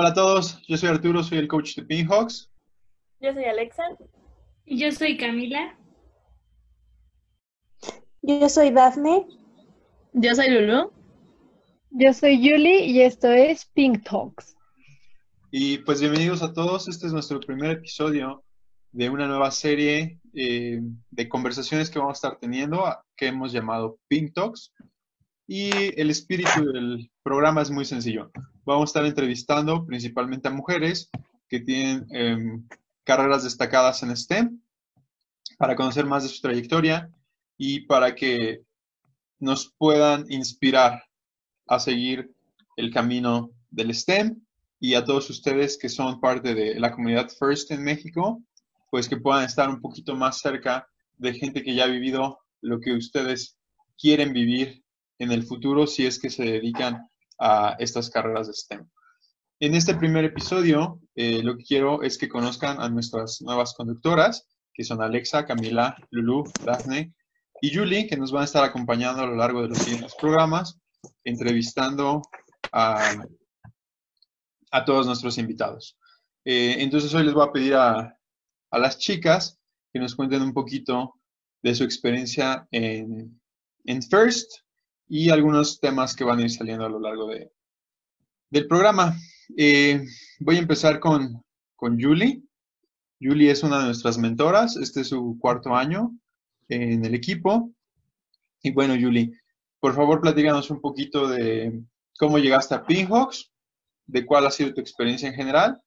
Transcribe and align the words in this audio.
Hola 0.00 0.10
a 0.10 0.14
todos, 0.14 0.62
yo 0.68 0.76
soy 0.76 0.90
Arturo, 0.90 1.24
soy 1.24 1.38
el 1.38 1.48
coach 1.48 1.74
de 1.74 1.82
Pinhawks. 1.82 2.48
Yo 3.18 3.32
soy 3.32 3.46
Alexa. 3.46 3.82
Y 4.64 4.78
yo 4.78 4.92
soy 4.92 5.16
Camila. 5.16 5.76
Yo 8.22 8.48
soy 8.48 8.70
Daphne. 8.70 9.26
Yo 10.12 10.36
soy 10.36 10.50
Lulu. 10.50 10.92
Yo 11.90 12.12
soy 12.12 12.36
Julie 12.36 12.86
y 12.86 13.00
esto 13.00 13.28
es 13.32 13.64
Pink 13.74 14.04
Talks. 14.04 14.56
Y 15.50 15.78
pues 15.78 16.00
bienvenidos 16.00 16.44
a 16.44 16.52
todos, 16.52 16.86
este 16.86 17.08
es 17.08 17.12
nuestro 17.12 17.40
primer 17.40 17.72
episodio 17.72 18.44
de 18.92 19.10
una 19.10 19.26
nueva 19.26 19.50
serie 19.50 20.20
eh, 20.32 20.80
de 21.10 21.28
conversaciones 21.28 21.90
que 21.90 21.98
vamos 21.98 22.18
a 22.22 22.28
estar 22.28 22.38
teniendo 22.38 22.84
que 23.16 23.26
hemos 23.26 23.50
llamado 23.50 23.98
Pink 24.06 24.32
Talks. 24.32 24.72
Y 25.50 25.70
el 25.98 26.10
espíritu 26.10 26.62
del 26.70 27.10
programa 27.22 27.62
es 27.62 27.70
muy 27.70 27.86
sencillo. 27.86 28.30
Vamos 28.66 28.82
a 28.82 28.90
estar 28.90 29.06
entrevistando 29.06 29.86
principalmente 29.86 30.46
a 30.46 30.50
mujeres 30.50 31.08
que 31.48 31.60
tienen 31.60 32.06
em, 32.10 32.68
carreras 33.02 33.44
destacadas 33.44 34.02
en 34.02 34.14
STEM 34.14 34.60
para 35.56 35.74
conocer 35.74 36.04
más 36.04 36.22
de 36.22 36.28
su 36.28 36.42
trayectoria 36.42 37.10
y 37.56 37.80
para 37.86 38.14
que 38.14 38.60
nos 39.40 39.72
puedan 39.78 40.30
inspirar 40.30 41.02
a 41.66 41.80
seguir 41.80 42.30
el 42.76 42.92
camino 42.92 43.50
del 43.70 43.94
STEM 43.94 44.42
y 44.78 44.96
a 44.96 45.04
todos 45.06 45.30
ustedes 45.30 45.78
que 45.78 45.88
son 45.88 46.20
parte 46.20 46.54
de 46.54 46.78
la 46.78 46.92
comunidad 46.92 47.30
FIRST 47.30 47.70
en 47.70 47.84
México, 47.84 48.42
pues 48.90 49.08
que 49.08 49.16
puedan 49.16 49.44
estar 49.44 49.70
un 49.70 49.80
poquito 49.80 50.14
más 50.14 50.40
cerca 50.40 50.86
de 51.16 51.32
gente 51.32 51.62
que 51.62 51.74
ya 51.74 51.84
ha 51.84 51.88
vivido 51.88 52.38
lo 52.60 52.80
que 52.80 52.92
ustedes 52.92 53.56
quieren 53.96 54.34
vivir 54.34 54.84
en 55.18 55.32
el 55.32 55.44
futuro 55.44 55.86
si 55.86 56.06
es 56.06 56.18
que 56.18 56.30
se 56.30 56.44
dedican 56.44 57.08
a 57.38 57.76
estas 57.78 58.10
carreras 58.10 58.46
de 58.46 58.54
STEM. 58.54 58.88
En 59.60 59.74
este 59.74 59.94
primer 59.94 60.24
episodio, 60.24 61.00
eh, 61.16 61.42
lo 61.42 61.56
que 61.56 61.64
quiero 61.64 62.02
es 62.02 62.16
que 62.16 62.28
conozcan 62.28 62.80
a 62.80 62.88
nuestras 62.88 63.40
nuevas 63.42 63.74
conductoras, 63.74 64.46
que 64.72 64.84
son 64.84 65.02
Alexa, 65.02 65.46
Camila, 65.46 65.96
Lulu, 66.10 66.44
Daphne 66.64 67.12
y 67.60 67.74
Julie, 67.74 68.06
que 68.06 68.16
nos 68.16 68.30
van 68.30 68.42
a 68.42 68.44
estar 68.44 68.64
acompañando 68.64 69.22
a 69.22 69.26
lo 69.26 69.34
largo 69.34 69.62
de 69.62 69.68
los 69.68 69.78
siguientes 69.78 70.14
programas, 70.14 70.78
entrevistando 71.24 72.22
a, 72.70 73.26
todos 74.86 75.06
nuestros 75.06 75.38
invitados. 75.38 75.98
Eh, 76.44 76.76
entonces 76.78 77.12
hoy 77.14 77.24
les 77.24 77.34
voy 77.34 77.44
a 77.44 77.52
pedir 77.52 77.74
a, 77.74 78.16
a, 78.70 78.78
las 78.78 78.98
chicas 78.98 79.58
que 79.92 79.98
nos 79.98 80.14
cuenten 80.14 80.42
un 80.42 80.52
poquito 80.52 81.16
de 81.62 81.74
su 81.74 81.82
experiencia 81.82 82.68
en, 82.70 83.40
en 83.86 84.02
FIRST 84.02 84.67
y 85.08 85.30
algunos 85.30 85.80
temas 85.80 86.14
que 86.14 86.24
van 86.24 86.38
a 86.38 86.42
ir 86.42 86.50
saliendo 86.50 86.84
a 86.84 86.88
lo 86.88 87.00
largo 87.00 87.28
de, 87.28 87.50
del 88.50 88.66
programa. 88.66 89.16
Eh, 89.56 90.04
voy 90.40 90.56
a 90.56 90.60
empezar 90.60 91.00
con, 91.00 91.42
con 91.76 92.00
Julie. 92.00 92.42
Julie 93.20 93.50
es 93.50 93.62
una 93.62 93.80
de 93.80 93.86
nuestras 93.86 94.18
mentoras. 94.18 94.76
Este 94.76 95.00
es 95.00 95.08
su 95.08 95.38
cuarto 95.40 95.74
año 95.74 96.16
en 96.68 97.04
el 97.04 97.14
equipo. 97.14 97.72
Y 98.62 98.72
bueno, 98.72 98.94
Julie, 99.00 99.32
por 99.80 99.94
favor, 99.94 100.20
platícanos 100.20 100.70
un 100.70 100.80
poquito 100.80 101.28
de 101.28 101.82
cómo 102.18 102.38
llegaste 102.38 102.74
a 102.74 102.84
Pinhawks, 102.84 103.50
de 104.06 104.26
cuál 104.26 104.46
ha 104.46 104.50
sido 104.50 104.74
tu 104.74 104.80
experiencia 104.80 105.28
en 105.28 105.34
general 105.34 105.80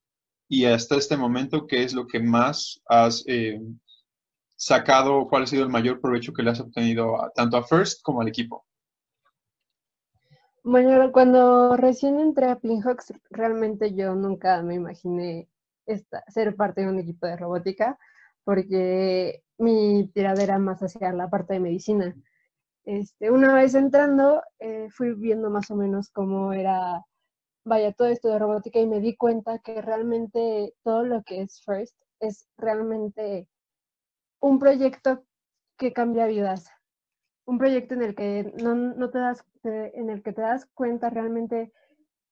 y 0.47 0.66
hasta 0.66 0.97
este 0.97 1.16
momento, 1.16 1.66
qué 1.66 1.83
es 1.83 1.94
lo 1.94 2.06
que 2.06 2.19
más 2.19 2.81
has 2.85 3.23
eh, 3.25 3.61
sacado, 4.58 5.28
cuál 5.30 5.44
ha 5.44 5.47
sido 5.47 5.63
el 5.63 5.69
mayor 5.69 6.02
provecho 6.02 6.33
que 6.33 6.44
le 6.44 6.50
has 6.50 6.59
obtenido 6.59 7.17
tanto 7.35 7.56
a 7.56 7.63
First 7.63 8.02
como 8.03 8.19
al 8.19 8.28
equipo. 8.28 8.66
Bueno, 10.64 11.12
cuando 11.12 11.76
recién 11.76 12.20
entré 12.20 12.48
a 12.50 12.59
Pinhawks, 12.59 13.14
realmente 13.31 13.95
yo 13.95 14.14
nunca 14.14 14.62
me 14.62 14.76
imaginé 14.76 15.50
ser 16.28 16.56
parte 16.56 16.81
de 16.81 16.88
un 16.88 17.00
equipo 17.00 17.25
de 17.25 17.35
robótica, 17.35 17.97
porque 18.44 19.44
mi 19.58 20.08
tiradera 20.13 20.59
más 20.59 20.81
hacia 20.84 21.13
la 21.13 21.30
parte 21.30 21.53
de 21.53 21.62
medicina. 21.62 22.16
Este, 22.85 23.31
una 23.31 23.56
vez 23.56 23.74
entrando, 23.75 24.44
eh, 24.59 24.90
fui 24.91 25.13
viendo 25.16 25.50
más 25.50 25.72
o 25.72 25.75
menos 25.75 26.09
cómo 26.12 26.53
era, 26.53 27.06
vaya, 27.66 27.94
todo 27.94 28.09
esto 28.09 28.30
de 28.30 28.40
robótica 28.40 28.80
y 28.80 28.88
me 28.88 29.00
di 29.00 29.16
cuenta 29.16 29.59
que 29.59 29.81
realmente 29.81 30.75
todo 30.84 31.03
lo 31.03 31.24
que 31.24 31.41
es 31.41 31.62
FIRST 31.66 31.96
es 32.19 32.47
realmente 32.58 33.47
un 34.40 34.59
proyecto 34.59 35.24
que 35.78 35.94
cambia 35.94 36.28
vidas 36.28 36.69
un 37.51 37.57
proyecto 37.57 37.95
en 37.95 38.01
el 38.01 38.16
que 38.16 38.53
no, 38.63 39.09
te 39.09 39.19
das, 39.19 39.44
en 39.66 40.09
el 40.09 40.23
que 40.23 40.31
te 40.31 40.41
das 40.41 40.66
cuenta 40.73 41.09
realmente 41.09 41.73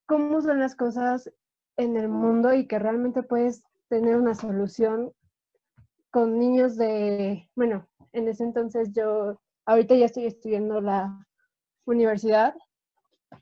cómo 0.06 0.40
son 0.42 0.60
las 0.60 0.78
cosas 0.78 1.30
en 1.76 1.98
el 1.98 2.08
mundo 2.08 2.54
y 2.54 2.68
que 2.68 2.80
realmente 2.80 3.22
puedes 3.22 3.62
tener 3.90 4.16
una 4.16 4.34
solución 4.34 5.12
con 6.10 6.40
niños 6.40 6.78
de, 6.78 7.50
bueno, 7.54 7.86
en 8.14 8.30
ese 8.30 8.46
entonces 8.46 8.94
yo, 8.94 9.42
ahorita 9.66 9.94
ya 9.96 10.06
estoy 10.06 10.26
estudiando 10.26 10.80
la 10.80 11.28
universidad, 11.86 12.56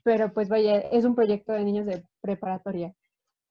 pero 0.02 0.32
pues 0.32 0.48
vaya, 0.48 0.80
es 0.80 1.04
un 1.04 1.14
proyecto 1.14 1.52
de 1.52 1.64
niños 1.64 1.86
de 1.86 2.04
preparatoria. 2.20 2.92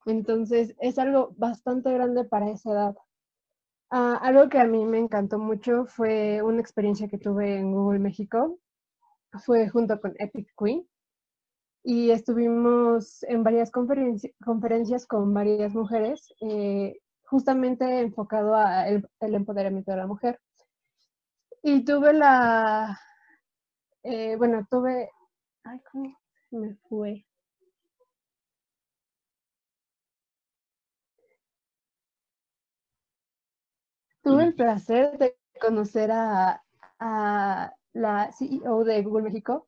Entonces 0.04 0.74
es 0.80 0.98
algo 0.98 1.32
bastante 1.38 1.90
grande 1.94 2.24
para 2.24 2.50
esa 2.50 2.72
edad. 2.72 2.96
Ah, 3.90 4.18
algo 4.22 4.48
que 4.50 4.58
a 4.58 4.66
mí 4.66 4.84
me 4.84 4.98
encantó 4.98 5.38
mucho 5.38 5.86
fue 5.86 6.42
una 6.42 6.60
experiencia 6.60 7.08
que 7.08 7.16
tuve 7.18 7.56
en 7.56 7.72
Google 7.72 7.98
México. 8.00 8.58
Fue 9.46 9.68
junto 9.68 10.00
con 10.00 10.14
Epic 10.18 10.48
Queen. 10.58 10.86
Y 11.84 12.10
estuvimos 12.10 13.22
en 13.24 13.42
varias 13.44 13.70
conferencias 13.70 15.06
con 15.06 15.32
varias 15.32 15.74
mujeres, 15.74 16.34
eh, 16.40 16.98
justamente 17.24 18.00
enfocado 18.00 18.54
al 18.54 19.08
el 19.20 19.34
empoderamiento 19.34 19.92
de 19.92 19.96
la 19.96 20.06
mujer. 20.06 20.38
Y 21.62 21.84
tuve 21.84 22.12
la, 22.12 22.98
eh, 24.02 24.36
bueno, 24.36 24.66
tuve, 24.70 25.10
ay, 25.64 25.80
¿cómo 25.92 26.18
me 26.50 26.76
fue? 26.88 27.27
Tuve 34.28 34.44
el 34.44 34.54
placer 34.54 35.16
de 35.16 35.38
conocer 35.58 36.10
a, 36.12 36.62
la 37.94 38.30
CEO 38.32 38.84
de 38.84 39.02
Google 39.02 39.22
México 39.22 39.66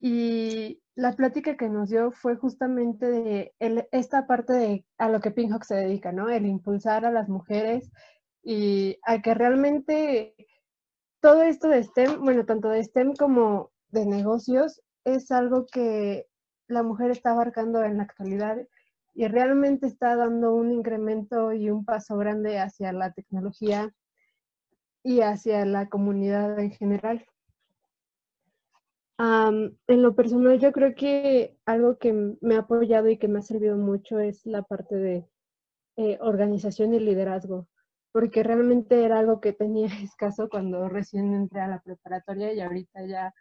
y 0.00 0.82
la 0.96 1.12
plática 1.12 1.56
que 1.56 1.68
nos 1.68 1.90
dio 1.90 2.10
fue 2.10 2.34
justamente 2.34 3.06
de 3.06 3.54
esta 3.92 4.26
parte 4.26 4.52
de 4.52 4.86
a 4.98 5.08
lo 5.08 5.20
que 5.20 5.30
Pinhawk 5.30 5.62
se 5.62 5.76
dedica, 5.76 6.10
¿no? 6.10 6.28
El 6.28 6.44
impulsar 6.44 7.06
a 7.06 7.12
las 7.12 7.28
mujeres 7.28 7.92
y 8.42 8.98
a 9.04 9.22
que 9.22 9.32
realmente 9.32 10.34
todo 11.20 11.42
esto 11.42 11.68
de 11.68 11.84
STEM, 11.84 12.20
bueno, 12.24 12.44
tanto 12.44 12.70
de 12.70 12.82
STEM 12.82 13.14
como 13.14 13.70
de 13.90 14.06
negocios, 14.06 14.82
es 15.04 15.30
algo 15.30 15.66
que 15.66 16.26
la 16.66 16.82
mujer 16.82 17.12
está 17.12 17.30
abarcando 17.30 17.84
en 17.84 17.98
la 17.98 18.02
actualidad 18.02 18.58
y 19.14 19.28
realmente 19.28 19.86
está 19.86 20.16
dando 20.16 20.54
un 20.54 20.72
incremento 20.72 21.52
y 21.52 21.70
un 21.70 21.84
paso 21.84 22.16
grande 22.16 22.58
hacia 22.58 22.92
la 22.92 23.12
tecnología 23.12 23.94
y 25.04 25.20
hacia 25.20 25.64
la 25.64 25.88
comunidad 25.88 26.58
en 26.58 26.72
general. 26.72 27.24
en 29.18 30.02
lo 30.02 30.14
personal, 30.16 30.58
yo 30.58 30.72
creo 30.72 30.94
que 30.96 31.56
algo 31.64 31.98
que 31.98 32.36
me 32.40 32.56
ha 32.56 32.60
apoyado 32.60 33.08
y 33.08 33.18
que 33.18 33.28
me 33.28 33.38
ha 33.38 33.42
servido 33.42 33.76
mucho 33.76 34.18
es 34.18 34.44
la 34.44 34.62
parte 34.62 34.96
de 34.96 35.28
eh, 35.96 36.18
organización 36.20 36.94
y 36.94 36.98
liderazgo, 36.98 37.68
porque 38.12 38.42
realmente 38.42 39.04
era 39.04 39.20
algo 39.20 39.40
que 39.40 39.52
tenía 39.52 39.86
escaso 40.02 40.48
cuando 40.48 40.88
recién 40.88 41.34
entré 41.34 41.60
a 41.60 41.68
la 41.68 41.80
preparatoria 41.80 42.52
y 42.52 42.60
ahorita 42.60 43.06
ya 43.06 43.32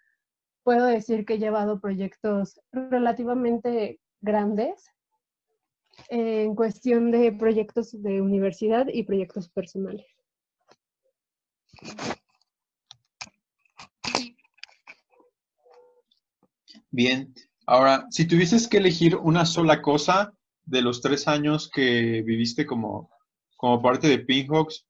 puedo 0.64 0.86
decir 0.86 1.26
que 1.26 1.36
he 1.36 1.40
llevado 1.40 1.82
proyectos 1.82 2.62
relativamente 2.72 4.00
grandes 4.22 4.94
en 6.10 6.56
cuestión 6.56 7.12
de 7.12 7.32
proyectos 7.32 7.92
de 8.02 8.22
universidad 8.22 8.88
y 8.92 9.04
proyectos 9.04 9.50
personales. 9.50 10.06
Bien, 16.92 17.34
ahora, 17.66 18.06
si 18.12 18.28
tuvieses 18.28 18.68
que 18.68 18.78
elegir 18.78 19.16
una 19.16 19.46
sola 19.46 19.82
cosa 19.82 20.34
de 20.66 20.82
los 20.82 21.02
tres 21.02 21.28
años 21.28 21.70
que 21.74 22.22
viviste 22.22 22.66
como, 22.66 23.10
como 23.58 23.82
parte 23.82 24.08
de 24.08 24.20
Pinhawks 24.20 24.86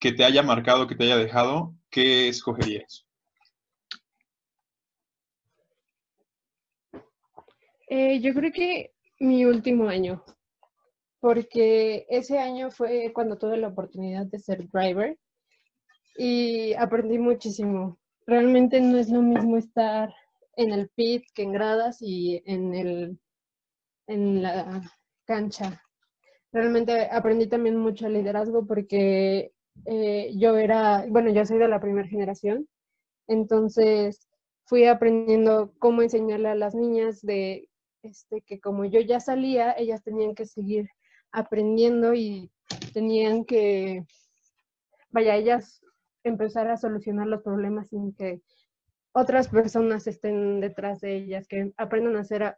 que 0.00 0.12
te 0.12 0.24
haya 0.24 0.42
marcado, 0.42 0.86
que 0.86 0.94
te 0.94 1.04
haya 1.04 1.16
dejado, 1.16 1.74
¿qué 1.90 2.28
escogerías? 2.28 3.06
Eh, 7.88 8.20
yo 8.20 8.32
creo 8.32 8.50
que 8.50 8.93
mi 9.20 9.44
último 9.44 9.88
año, 9.88 10.24
porque 11.20 12.06
ese 12.08 12.38
año 12.38 12.70
fue 12.70 13.12
cuando 13.14 13.38
tuve 13.38 13.56
la 13.56 13.68
oportunidad 13.68 14.26
de 14.26 14.38
ser 14.38 14.68
driver 14.68 15.18
y 16.16 16.74
aprendí 16.74 17.18
muchísimo. 17.18 17.98
Realmente 18.26 18.80
no 18.80 18.98
es 18.98 19.10
lo 19.10 19.22
mismo 19.22 19.56
estar 19.56 20.14
en 20.56 20.72
el 20.72 20.88
pit 20.90 21.24
que 21.34 21.42
en 21.42 21.52
gradas 21.52 21.98
y 22.00 22.42
en 22.46 22.74
el 22.74 23.18
en 24.06 24.42
la 24.42 24.82
cancha. 25.24 25.82
Realmente 26.52 27.08
aprendí 27.10 27.48
también 27.48 27.76
mucho 27.76 28.08
liderazgo 28.08 28.66
porque 28.66 29.52
eh, 29.86 30.32
yo 30.36 30.56
era, 30.56 31.04
bueno, 31.08 31.30
yo 31.30 31.44
soy 31.44 31.58
de 31.58 31.68
la 31.68 31.80
primera 31.80 32.06
generación, 32.06 32.68
entonces 33.26 34.28
fui 34.66 34.84
aprendiendo 34.84 35.72
cómo 35.78 36.02
enseñarle 36.02 36.48
a 36.48 36.54
las 36.54 36.74
niñas 36.74 37.20
de 37.22 37.68
este, 38.04 38.42
que 38.42 38.60
como 38.60 38.84
yo 38.84 39.00
ya 39.00 39.20
salía, 39.20 39.74
ellas 39.76 40.02
tenían 40.02 40.34
que 40.34 40.46
seguir 40.46 40.88
aprendiendo 41.32 42.14
y 42.14 42.50
tenían 42.92 43.44
que, 43.44 44.04
vaya, 45.10 45.36
ellas 45.36 45.80
empezar 46.22 46.68
a 46.68 46.76
solucionar 46.76 47.26
los 47.26 47.42
problemas 47.42 47.88
sin 47.88 48.14
que 48.14 48.40
otras 49.12 49.48
personas 49.48 50.06
estén 50.06 50.60
detrás 50.60 51.00
de 51.00 51.16
ellas, 51.16 51.46
que 51.46 51.72
aprendan 51.76 52.16
a 52.16 52.24
ser 52.24 52.56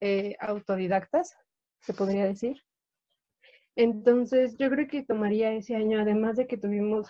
eh, 0.00 0.36
autodidactas, 0.40 1.36
se 1.80 1.94
podría 1.94 2.24
decir. 2.24 2.62
Entonces, 3.76 4.56
yo 4.56 4.70
creo 4.70 4.88
que 4.88 5.04
tomaría 5.04 5.52
ese 5.52 5.76
año, 5.76 6.00
además 6.00 6.36
de 6.36 6.46
que 6.46 6.56
tuvimos 6.56 7.08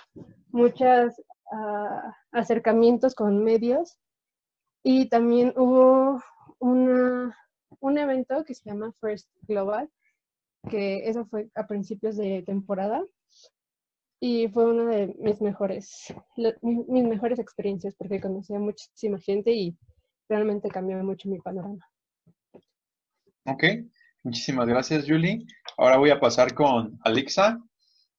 muchos 0.48 1.14
ah, 1.52 2.16
acercamientos 2.32 3.14
con 3.14 3.44
medios 3.44 3.98
y 4.82 5.08
también 5.08 5.52
hubo 5.56 6.20
una, 6.58 7.37
un 7.81 7.99
evento 7.99 8.44
que 8.44 8.55
se 8.55 8.69
llama 8.69 8.93
First 9.00 9.29
Global, 9.43 9.91
que 10.69 11.08
eso 11.08 11.26
fue 11.26 11.50
a 11.55 11.67
principios 11.67 12.17
de 12.17 12.43
temporada 12.43 13.03
y 14.20 14.49
fue 14.49 14.64
una 14.64 14.85
de 14.85 15.14
mis 15.19 15.41
mejores, 15.41 16.14
mis 16.62 17.05
mejores 17.05 17.38
experiencias 17.38 17.94
porque 17.97 18.20
conocí 18.20 18.55
a 18.55 18.58
muchísima 18.58 19.19
gente 19.19 19.53
y 19.53 19.76
realmente 20.29 20.69
cambió 20.69 21.03
mucho 21.05 21.29
mi 21.29 21.38
panorama. 21.38 21.87
Ok, 23.44 23.64
muchísimas 24.25 24.67
gracias 24.67 25.05
Julie. 25.06 25.47
Ahora 25.76 25.99
voy 25.99 26.11
a 26.11 26.19
pasar 26.20 26.55
con 26.55 26.99
Alexa. 27.05 27.62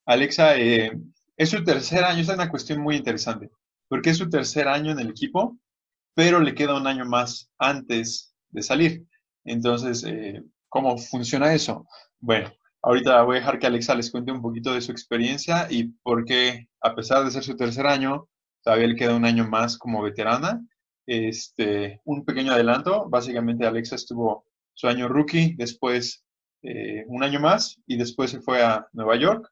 Alexa, 0.05 0.57
eh, 0.57 0.91
es 1.35 1.49
su 1.49 1.63
tercer 1.63 2.03
año, 2.03 2.21
es 2.21 2.29
una 2.29 2.49
cuestión 2.49 2.79
muy 2.81 2.95
interesante, 2.95 3.49
porque 3.89 4.11
es 4.11 4.17
su 4.17 4.29
tercer 4.29 4.67
año 4.67 4.91
en 4.91 4.99
el 4.99 5.09
equipo, 5.09 5.57
pero 6.17 6.39
le 6.39 6.55
queda 6.55 6.75
un 6.75 6.87
año 6.87 7.05
más 7.05 7.47
antes 7.59 8.33
de 8.49 8.63
salir. 8.63 9.05
Entonces, 9.45 10.03
eh, 10.03 10.41
¿cómo 10.67 10.97
funciona 10.97 11.53
eso? 11.53 11.85
Bueno, 12.19 12.51
ahorita 12.81 13.21
voy 13.21 13.35
a 13.35 13.39
dejar 13.41 13.59
que 13.59 13.67
Alexa 13.67 13.93
les 13.93 14.09
cuente 14.09 14.31
un 14.31 14.41
poquito 14.41 14.73
de 14.73 14.81
su 14.81 14.91
experiencia 14.91 15.67
y 15.69 15.89
por 16.01 16.25
qué, 16.25 16.69
a 16.81 16.95
pesar 16.95 17.23
de 17.23 17.29
ser 17.29 17.43
su 17.43 17.55
tercer 17.55 17.85
año, 17.85 18.27
todavía 18.63 18.87
le 18.87 18.95
queda 18.95 19.15
un 19.15 19.25
año 19.25 19.47
más 19.47 19.77
como 19.77 20.01
veterana. 20.01 20.59
Este, 21.05 22.01
un 22.03 22.25
pequeño 22.25 22.51
adelanto, 22.51 23.07
básicamente 23.07 23.67
Alexa 23.67 23.93
estuvo 23.93 24.43
su 24.73 24.87
año 24.87 25.07
rookie, 25.07 25.53
después 25.55 26.25
eh, 26.63 27.05
un 27.09 27.21
año 27.23 27.39
más 27.39 27.79
y 27.85 27.95
después 27.95 28.31
se 28.31 28.41
fue 28.41 28.63
a 28.63 28.87
Nueva 28.91 29.17
York 29.17 29.47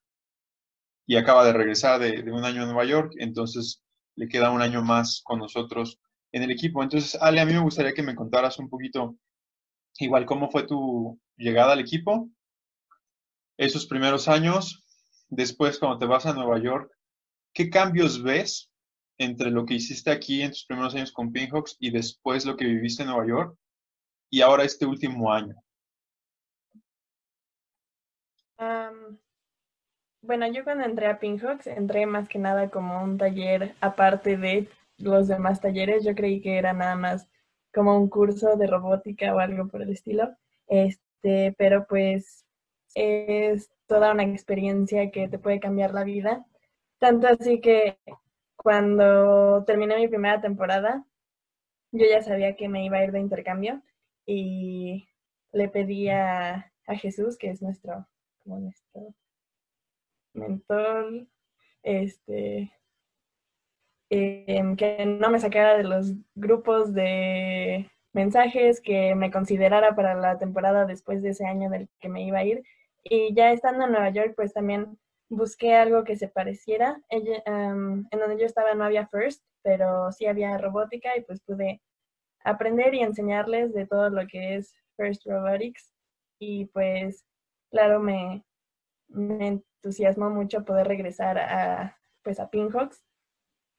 y 1.06 1.15
acaba 1.15 1.45
de 1.45 1.53
regresar 1.53 2.00
de, 2.00 2.23
de, 2.23 2.31
un 2.31 2.44
año 2.44 2.63
a 2.63 2.65
Nueva 2.65 2.85
York, 2.85 3.13
entonces 3.19 3.83
le 4.15 4.27
queda 4.27 4.50
un 4.50 4.63
año 4.63 4.81
más 4.81 5.21
con 5.23 5.38
nosotros 5.38 6.00
en 6.36 6.44
el 6.44 6.52
equipo. 6.52 6.84
Entonces, 6.84 7.18
Ale, 7.22 7.40
a 7.40 7.46
mí 7.46 7.54
me 7.54 7.62
gustaría 7.62 7.94
que 7.94 8.04
me 8.04 8.14
contaras 8.14 8.60
un 8.60 8.70
poquito, 8.70 9.16
igual, 10.00 10.26
cómo 10.26 10.52
fue 10.52 10.68
tu 10.68 11.18
llegada 11.38 11.72
al 11.72 11.80
equipo, 11.80 12.30
esos 13.58 13.86
primeros 13.86 14.28
años, 14.28 14.84
después 15.30 15.80
cuando 15.80 15.98
te 15.98 16.06
vas 16.06 16.26
a 16.26 16.34
Nueva 16.34 16.60
York, 16.60 16.92
¿qué 17.54 17.70
cambios 17.70 18.22
ves 18.22 18.70
entre 19.18 19.50
lo 19.50 19.66
que 19.66 19.76
hiciste 19.76 20.12
aquí 20.12 20.42
en 20.42 20.52
tus 20.52 20.66
primeros 20.66 20.94
años 20.94 21.14
con 21.14 21.32
Pinhawks 21.32 21.78
y 21.80 21.90
después 21.90 22.46
lo 22.46 22.58
que 22.58 22.66
viviste 22.66 23.04
en 23.04 23.10
Nueva 23.10 23.28
York 23.28 23.58
y 24.30 24.42
ahora 24.42 24.66
este 24.66 24.86
último 24.86 25.32
año? 25.32 25.56
bueno, 30.22 30.52
yo 30.52 30.64
cuando 30.64 30.84
entré 30.84 31.06
a 31.08 31.20
Pinhawks 31.20 31.68
entré 31.68 32.06
más 32.08 32.28
que 32.28 32.40
nada 32.40 32.70
como 32.70 33.02
un 33.04 33.18
taller 33.18 33.76
aparte 33.80 34.38
de 34.38 34.68
los 34.97 35.27
demás 35.27 35.62
talleres. 35.62 36.03
Yo 36.03 36.15
creí 36.15 36.42
que 36.42 36.57
era 36.57 36.74
nada 36.74 36.95
más 36.95 37.30
como 37.74 37.97
un 37.97 38.09
curso 38.09 38.56
de 38.56 38.68
robótica 38.68 39.33
o 39.36 39.39
algo 39.39 39.68
por 39.68 39.81
el 39.81 39.89
estilo. 39.89 40.36
Este, 40.68 41.56
pero 41.57 41.86
pues 41.88 42.45
es 42.95 43.69
toda 43.88 44.13
una 44.13 44.24
experiencia 44.24 45.12
que 45.12 45.27
te 45.27 45.39
puede 45.39 45.59
cambiar 45.59 45.94
la 45.94 46.03
vida. 46.03 46.45
Tanto 47.00 47.27
así 47.27 47.62
que 47.62 47.97
cuando 48.56 49.63
terminé 49.65 49.97
mi 49.97 50.07
primera 50.07 50.42
temporada, 50.42 51.06
yo 51.91 52.06
ya 52.09 52.21
sabía 52.21 52.56
que 52.56 52.69
me 52.69 52.86
iba 52.86 52.98
a 52.98 53.03
ir 53.03 53.12
de 53.12 53.19
intercambio 53.19 53.81
y 54.25 55.07
le 55.51 55.69
pedí 55.69 56.09
a, 56.09 56.71
Jesús, 56.88 57.38
que 57.38 57.50
es 57.50 57.62
nuestro, 57.63 58.07
como 58.44 58.59
nuestro 58.59 59.15
mentor, 60.33 61.27
este, 61.81 62.71
em, 64.15 64.75
que 64.75 65.06
no 65.06 65.29
me 65.29 65.39
sacara 65.39 65.77
de 65.77 65.83
los 65.83 66.13
grupos 66.35 66.94
de 66.94 67.89
mensajes, 68.13 68.81
que 68.81 69.15
me 69.15 69.31
considerara 69.31 69.95
para 69.95 70.15
la 70.15 70.38
temporada 70.38 70.85
después 70.85 71.21
de 71.21 71.29
ese 71.29 71.45
año 71.45 71.69
del 71.69 71.89
que 72.00 72.09
me 72.09 72.23
iba 72.23 72.39
a 72.39 72.45
ir 72.45 72.63
y 73.07 73.33
ya 73.35 73.51
estando 73.51 73.85
en 73.85 73.91
Nueva 73.91 74.09
York, 74.09 74.33
pues 74.35 74.51
también 74.53 74.97
busqué 75.29 75.75
algo 75.75 76.03
que 76.03 76.15
se 76.17 76.27
pareciera. 76.27 77.01
en 77.09 78.07
donde 78.12 78.38
yo 78.39 78.45
estaba 78.45 78.73
no 78.73 78.83
había 78.83 79.07
First, 79.07 79.44
pero 79.62 80.12
sí 80.12 80.25
había 80.25 80.57
robótica 80.57 81.15
y 81.15 81.21
pues 81.21 81.39
pude 81.41 81.81
aprender 82.44 82.95
y 82.95 83.01
enseñarles 83.01 83.73
de 83.73 83.85
todo 83.85 84.09
lo 84.09 84.25
que 84.27 84.56
es 84.56 84.75
First 84.97 85.25
Robotics. 85.27 85.94
Y 86.39 86.65
pues, 86.65 87.25
claro, 87.69 88.00
me, 88.00 88.44
me 89.07 89.47
entusiasmó 89.47 90.31
mucho 90.31 90.65
poder 90.65 90.88
regresar 90.88 91.38
a, 91.38 91.97
pues, 92.23 92.39
a 92.39 92.50
Pinhawks. 92.50 93.05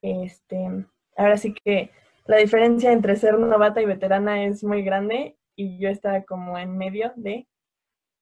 Este, 0.02 0.86
ahora 1.16 1.36
sí 1.36 1.54
que 1.54 1.90
la 2.26 2.38
diferencia 2.38 2.92
entre 2.92 3.16
ser 3.16 3.38
novata 3.38 3.80
y 3.80 3.86
veterana 3.86 4.44
es 4.44 4.64
muy 4.64 4.82
grande 4.82 5.36
y 5.54 5.78
yo 5.78 5.88
estaba 5.88 6.22
como 6.24 6.58
en 6.58 6.76
medio 6.76 7.12
de, 7.16 7.48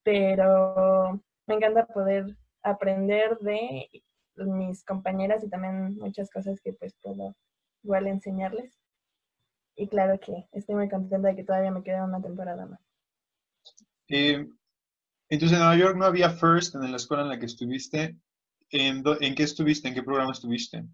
pero 0.03 1.21
me 1.47 1.55
encanta 1.55 1.87
poder 1.87 2.37
aprender 2.63 3.39
de 3.39 3.91
mis 4.37 4.85
compañeras 4.85 5.45
y 5.45 5.49
también 5.49 5.97
muchas 5.97 6.31
cosas 6.31 6.61
que 6.61 6.73
pues 6.73 6.95
puedo 7.03 7.37
igual 7.83 8.07
enseñarles. 8.07 8.79
Y 9.77 9.89
claro 9.89 10.19
que 10.21 10.49
estoy 10.53 10.77
muy 10.77 10.89
contenta 10.89 11.29
de 11.29 11.37
que 11.37 11.45
todavía 11.45 11.71
me 11.71 11.83
queda 11.83 12.05
una 12.05 12.23
temporada 12.23 12.67
más. 12.67 12.81
Eh, 14.09 14.47
entonces 15.29 15.57
en 15.57 15.65
Nueva 15.65 15.77
York 15.77 15.97
no 15.97 16.05
había 16.05 16.31
First 16.31 16.75
en 16.75 16.91
la 16.91 16.97
escuela 16.97 17.23
en 17.23 17.31
la 17.31 17.39
que 17.39 17.47
estuviste. 17.47 18.17
¿En, 18.71 19.03
qué 19.03 19.43
estuviste? 19.43 19.89
¿En 19.89 19.95
qué 19.95 20.03
programa 20.03 20.33
estuviste? 20.33 20.85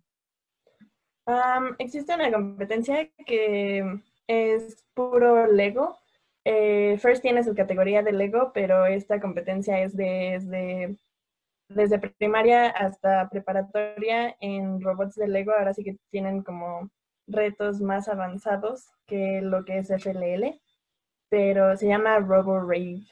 Existe 1.79 2.15
una 2.15 2.31
competencia 2.33 3.09
que 3.27 4.01
es 4.27 4.85
puro 4.95 5.47
Lego 5.47 6.01
eh, 6.45 6.99
First 6.99 7.23
tiene 7.23 7.45
su 7.45 7.55
categoría 7.55 8.03
de 8.03 8.13
Lego, 8.13 8.53
pero 8.55 8.87
esta 8.87 9.21
competencia 9.21 9.81
es 9.81 9.97
de, 9.97 10.97
desde 11.69 11.99
primaria 11.99 12.69
hasta 12.71 13.29
preparatoria 13.29 14.37
en 14.41 14.81
robots 14.81 15.17
de 15.17 15.29
Lego. 15.29 15.53
Ahora 15.53 15.75
sí 15.75 15.85
que 15.85 15.99
tienen 16.11 16.43
como 16.43 16.91
retos 17.27 17.81
más 17.81 18.09
avanzados 18.09 18.89
que 19.07 19.41
lo 19.43 19.65
que 19.65 19.79
es 19.79 19.91
FLL, 19.91 20.61
pero 21.29 21.77
se 21.77 21.89
llama 21.89 22.19
Robo 22.19 22.61
Rave. 22.61 23.03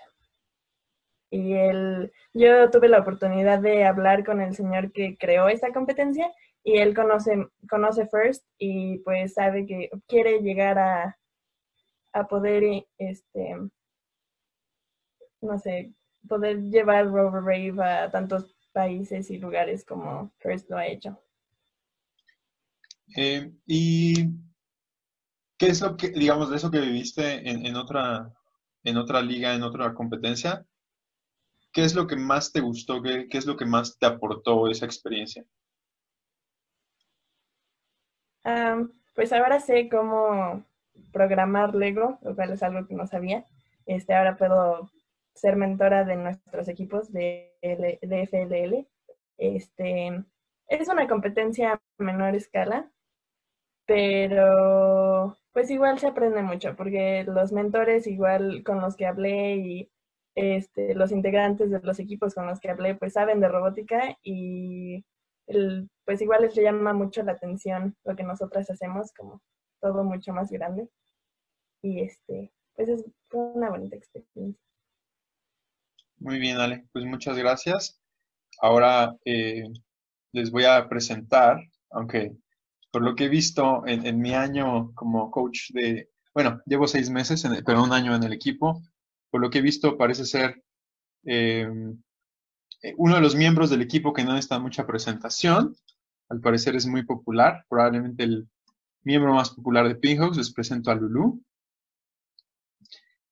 Y 1.31 1.53
el, 1.53 2.11
yo 2.33 2.71
tuve 2.71 2.89
la 2.89 3.01
oportunidad 3.01 3.61
de 3.61 3.85
hablar 3.85 4.25
con 4.25 4.41
el 4.41 4.55
señor 4.55 4.93
que 4.93 5.19
creó 5.19 5.49
esta 5.49 5.73
competencia 5.73 6.33
y 6.69 6.77
él 6.77 6.95
conoce, 6.95 7.49
conoce 7.67 8.07
First 8.09 8.45
y 8.59 8.99
pues 8.99 9.33
sabe 9.33 9.65
que 9.65 9.89
quiere 10.07 10.41
llegar 10.41 10.79
a, 10.79 11.19
a 12.13 12.29
poder, 12.29 12.85
este, 12.99 13.57
no 15.41 15.59
sé, 15.59 15.95
poder 16.29 16.61
llevar 16.65 17.07
Rover 17.07 17.43
Rave 17.43 17.83
a 17.83 18.11
tantos 18.11 18.55
países 18.75 19.31
y 19.31 19.39
lugares 19.39 19.83
como 19.83 20.31
First 20.41 20.69
lo 20.69 20.77
ha 20.77 20.87
hecho. 20.87 21.19
Eh, 23.17 23.51
¿Y 23.65 24.27
qué 25.57 25.69
es 25.69 25.81
lo 25.81 25.97
que, 25.97 26.11
digamos, 26.11 26.51
de 26.51 26.57
eso 26.57 26.71
que 26.71 26.81
viviste 26.81 27.49
en, 27.49 27.77
otra, 27.77 28.31
en 28.85 28.99
otra 28.99 29.23
liga, 29.23 29.55
en 29.55 29.63
otra 29.63 29.95
competencia? 29.95 30.67
¿Qué 31.73 31.85
es 31.85 31.95
lo 31.95 32.07
que 32.07 32.17
más 32.17 32.53
te 32.53 32.61
gustó? 32.61 33.03
¿Qué, 33.03 33.27
qué 33.31 33.39
es 33.39 33.47
lo 33.47 33.57
que 33.57 33.65
más 33.65 33.99
te 33.99 34.05
aportó 34.05 34.69
esa 34.69 34.85
experiencia? 34.85 35.47
Pues 39.15 39.33
ahora 39.33 39.61
sé 39.61 39.89
cómo 39.89 40.65
programar 41.13 41.75
Lego, 41.75 42.19
lo 42.23 42.35
cual 42.35 42.53
es 42.53 42.63
algo 42.63 42.87
que 42.87 42.95
no 42.95 43.07
sabía. 43.07 43.45
Este, 43.87 44.15
ahora 44.15 44.37
puedo 44.37 44.91
ser 45.35 45.57
mentora 45.57 46.05
de 46.05 46.17
nuestros 46.17 46.69
equipos 46.69 47.13
de, 47.13 47.53
de 47.63 48.27
FLL. 48.27 48.87
Este, 49.39 50.25
es 50.69 50.89
una 50.89 51.09
competencia 51.09 51.75
a 51.75 51.81
menor 51.99 52.35
escala, 52.35 52.91
pero 53.87 55.37
pues 55.53 55.71
igual 55.71 55.99
se 55.99 56.09
aprende 56.09 56.43
mucho, 56.43 56.77
porque 56.77 57.25
los 57.25 57.53
mentores 57.53 58.07
igual 58.07 58.63
con 58.65 58.81
los 58.81 58.97
que 58.97 59.07
hablé 59.07 59.57
y 59.57 59.91
este, 60.35 60.95
los 60.95 61.11
integrantes 61.11 61.71
de 61.71 61.81
los 61.81 61.99
equipos 61.99 62.35
con 62.35 62.47
los 62.47 62.61
que 62.61 62.71
hablé 62.71 62.95
pues 62.95 63.15
saben 63.15 63.41
de 63.41 63.49
robótica 63.49 64.17
y 64.23 65.05
el, 65.47 65.89
pues 66.09 66.23
igual 66.23 66.41
les 66.41 66.55
llama 66.55 66.95
mucho 66.95 67.23
la 67.23 67.33
atención 67.33 67.95
lo 68.05 68.17
que 68.17 68.23
nosotras 68.23 68.71
hacemos, 68.71 69.13
como 69.13 69.43
todo 69.79 70.05
mucho 70.05 70.33
más 70.33 70.51
grande. 70.51 70.89
Y 71.83 72.01
este, 72.01 72.51
pues 72.75 72.89
es, 72.89 73.05
una 73.31 73.69
bonita 73.69 73.95
experiencia. 73.95 74.59
Muy 76.17 76.39
bien, 76.39 76.57
Ale, 76.57 76.89
pues 76.95 77.05
muchas 77.05 77.37
gracias. 77.37 78.01
Ahora 78.63 79.19
eh, 79.27 79.65
les 80.33 80.51
voy 80.51 80.65
a 80.65 80.89
presentar, 80.89 81.59
aunque 81.91 82.35
por 82.91 83.03
lo 83.03 83.15
que 83.15 83.25
he 83.25 83.29
visto 83.29 83.87
en, 83.87 84.19
mi 84.19 84.33
año 84.33 84.95
como 84.95 85.31
coach 85.31 85.73
de, 85.75 86.09
bueno, 86.33 86.63
llevo 86.65 86.89
seis 86.89 87.11
meses, 87.11 87.47
pero 87.67 87.83
un 87.83 87.93
año 87.93 88.17
en 88.17 88.23
el 88.23 88.33
equipo, 88.33 88.81
por 89.29 89.43
lo 89.43 89.51
que 89.51 89.59
he 89.59 89.63
visto 89.63 89.99
parece 89.99 90.25
ser 90.25 90.65
eh, 91.27 91.69
uno 92.97 93.15
de 93.15 93.21
los 93.21 93.37
miembros 93.37 93.69
del 93.69 93.83
equipo 93.83 94.15
que 94.15 94.25
no 94.25 94.33
necesita 94.33 94.59
mucha 94.59 94.87
presentación, 94.87 95.77
al 96.29 96.41
parecer 96.41 96.77
es 96.77 96.87
muy 96.87 97.05
popular, 97.05 97.65
probablemente 97.69 98.25
el 98.25 98.49
miembro 99.03 99.35
más 99.35 99.51
popular 99.51 99.89
de 99.89 99.97
Pinhawks, 99.97 100.37
les 100.37 100.53
presento 100.53 100.91
a 100.91 100.95
Lulu. 100.95 101.43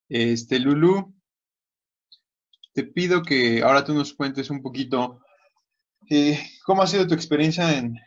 Este, 0.09 0.59
Lulu, 0.59 1.15
te 2.73 2.85
pido 2.85 3.23
que 3.23 3.63
ahora 3.63 3.85
tú 3.85 3.95
nos 3.95 4.15
cuentes 4.15 4.51
un 4.51 4.63
poquito 4.63 5.21
eh, 6.09 6.39
cómo 6.65 6.83
ha 6.83 6.87
sido 6.87 7.07
tu 7.07 7.15
experiencia 7.15 7.77
en, 7.77 7.99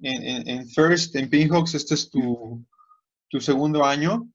en, 0.00 0.68
First, 0.68 1.16
en 1.16 1.30
Pinhawks. 1.30 1.74
Este 1.74 1.94
es 1.94 2.10
tu, 2.10 2.64
tu, 3.28 3.40
segundo 3.40 3.84
año 3.84 4.28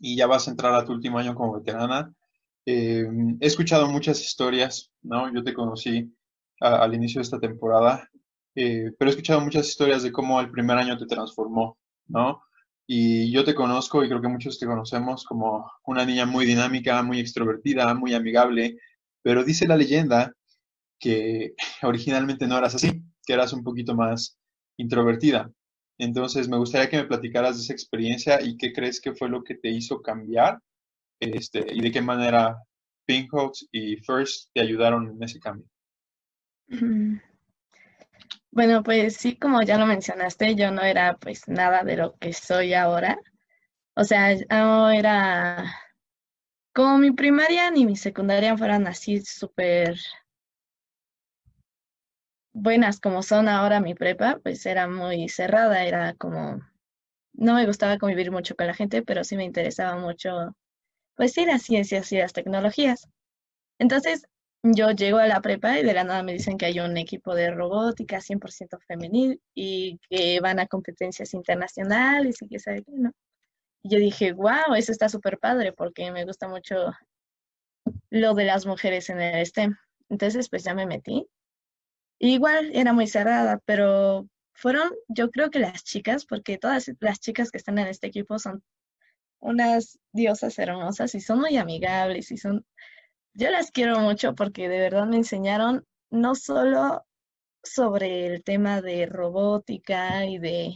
y 0.00 0.16
ya 0.16 0.26
vas 0.26 0.46
a 0.46 0.50
entrar 0.50 0.74
a 0.74 0.84
tu 0.84 0.92
último 0.92 1.18
año 1.18 1.34
como 1.34 1.54
veterana. 1.54 2.12
Eh, 2.66 3.06
he 3.40 3.46
escuchado 3.46 3.88
muchas 3.88 4.20
historias, 4.20 4.90
¿no? 5.02 5.32
Yo 5.32 5.42
te 5.42 5.54
conocí 5.54 6.12
al 6.60 6.94
inicio 6.94 7.20
de 7.20 7.24
esta 7.24 7.38
temporada, 7.38 8.08
eh, 8.56 8.92
pero 8.98 9.10
he 9.10 9.12
escuchado 9.12 9.40
muchas 9.40 9.68
historias 9.68 10.02
de 10.02 10.10
cómo 10.10 10.40
el 10.40 10.50
primer 10.50 10.78
año 10.78 10.96
te 10.98 11.06
transformó, 11.06 11.78
¿no? 12.08 12.42
Y 12.86 13.30
yo 13.32 13.44
te 13.44 13.54
conozco 13.54 14.02
y 14.02 14.08
creo 14.08 14.22
que 14.22 14.28
muchos 14.28 14.58
te 14.58 14.66
conocemos 14.66 15.24
como 15.24 15.70
una 15.84 16.04
niña 16.06 16.24
muy 16.24 16.46
dinámica, 16.46 17.02
muy 17.02 17.20
extrovertida, 17.20 17.92
muy 17.94 18.14
amigable, 18.14 18.78
pero 19.22 19.44
dice 19.44 19.68
la 19.68 19.76
leyenda 19.76 20.32
que 20.98 21.54
originalmente 21.82 22.46
no 22.46 22.58
eras 22.58 22.74
así, 22.74 23.02
que 23.26 23.32
eras 23.34 23.52
un 23.52 23.62
poquito 23.62 23.94
más 23.94 24.38
introvertida. 24.78 25.50
Entonces, 25.98 26.48
me 26.48 26.58
gustaría 26.58 26.88
que 26.88 26.98
me 26.98 27.04
platicaras 27.04 27.56
de 27.56 27.62
esa 27.62 27.72
experiencia 27.72 28.40
y 28.42 28.56
qué 28.56 28.72
crees 28.72 29.00
que 29.00 29.14
fue 29.14 29.28
lo 29.28 29.42
que 29.42 29.54
te 29.54 29.70
hizo 29.70 30.02
cambiar 30.02 30.60
este, 31.20 31.66
y 31.72 31.80
de 31.80 31.90
qué 31.90 32.02
manera 32.02 32.56
Pinkhawks 33.06 33.68
y 33.72 33.96
First 33.96 34.50
te 34.54 34.60
ayudaron 34.60 35.08
en 35.08 35.22
ese 35.22 35.40
cambio. 35.40 35.66
Bueno, 38.56 38.82
pues 38.82 39.16
sí, 39.16 39.36
como 39.36 39.62
ya 39.62 39.78
lo 39.78 39.86
mencionaste, 39.86 40.54
yo 40.56 40.70
no 40.72 40.82
era 40.82 41.16
pues 41.16 41.46
nada 41.48 41.84
de 41.84 41.96
lo 41.96 42.16
que 42.18 42.32
soy 42.32 42.74
ahora. 42.74 43.18
O 43.96 44.04
sea, 44.04 44.34
no 44.50 44.90
era 44.90 45.66
como 46.74 46.98
mi 46.98 47.10
primaria 47.12 47.70
ni 47.72 47.84
mi 47.86 47.96
secundaria 47.96 48.56
fueran 48.56 48.86
así 48.86 49.20
súper 49.24 49.96
buenas 52.52 52.98
como 53.00 53.22
son 53.22 53.48
ahora 53.48 53.80
mi 53.80 53.94
prepa, 53.94 54.38
pues 54.42 54.64
era 54.66 54.88
muy 54.88 55.28
cerrada, 55.28 55.84
era 55.84 56.14
como, 56.14 56.60
no 57.34 57.54
me 57.54 57.66
gustaba 57.66 57.98
convivir 57.98 58.30
mucho 58.32 58.56
con 58.56 58.66
la 58.68 58.74
gente, 58.74 59.02
pero 59.02 59.24
sí 59.24 59.36
me 59.36 59.44
interesaba 59.44 59.96
mucho, 59.98 60.56
pues 61.16 61.32
sí, 61.34 61.46
las 61.46 61.62
ciencias 61.62 62.12
y 62.12 62.18
las 62.18 62.32
tecnologías. 62.34 63.08
Entonces, 63.78 64.26
yo 64.74 64.90
llego 64.90 65.18
a 65.18 65.26
la 65.26 65.40
prepa 65.40 65.78
y 65.78 65.84
de 65.84 65.92
la 65.94 66.04
nada 66.04 66.22
me 66.22 66.32
dicen 66.32 66.58
que 66.58 66.66
hay 66.66 66.80
un 66.80 66.96
equipo 66.96 67.34
de 67.34 67.50
robótica 67.50 68.20
100% 68.20 68.78
femenil 68.86 69.40
y 69.54 69.98
que 70.08 70.40
van 70.40 70.58
a 70.58 70.66
competencias 70.66 71.34
internacionales 71.34 72.40
y 72.42 72.48
que 72.48 72.58
sabe 72.58 72.82
qué, 72.82 72.92
¿no? 72.92 73.12
Y 73.82 73.90
yo 73.90 73.98
dije, 73.98 74.32
wow, 74.32 74.74
eso 74.76 74.92
está 74.92 75.08
súper 75.08 75.38
padre 75.38 75.72
porque 75.72 76.10
me 76.10 76.24
gusta 76.24 76.48
mucho 76.48 76.92
lo 78.10 78.34
de 78.34 78.44
las 78.44 78.66
mujeres 78.66 79.10
en 79.10 79.20
el 79.20 79.44
STEM. 79.46 79.76
Entonces, 80.08 80.48
pues 80.48 80.64
ya 80.64 80.74
me 80.74 80.86
metí. 80.86 81.26
igual 82.18 82.70
era 82.74 82.92
muy 82.92 83.06
cerrada, 83.06 83.60
pero 83.64 84.28
fueron, 84.54 84.90
yo 85.08 85.30
creo 85.30 85.50
que 85.50 85.58
las 85.58 85.84
chicas, 85.84 86.24
porque 86.26 86.58
todas 86.58 86.90
las 87.00 87.20
chicas 87.20 87.50
que 87.50 87.58
están 87.58 87.78
en 87.78 87.88
este 87.88 88.06
equipo 88.06 88.38
son 88.38 88.62
unas 89.40 89.98
diosas 90.12 90.58
hermosas 90.58 91.14
y 91.14 91.20
son 91.20 91.40
muy 91.40 91.56
amigables 91.56 92.32
y 92.32 92.38
son 92.38 92.64
yo 93.36 93.50
las 93.50 93.70
quiero 93.70 94.00
mucho 94.00 94.34
porque 94.34 94.68
de 94.68 94.80
verdad 94.80 95.06
me 95.06 95.16
enseñaron 95.16 95.86
no 96.10 96.34
solo 96.34 97.04
sobre 97.62 98.26
el 98.26 98.42
tema 98.42 98.80
de 98.80 99.06
robótica 99.06 100.24
y 100.24 100.38
de 100.38 100.74